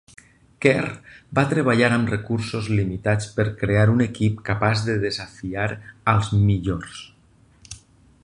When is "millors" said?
6.49-7.05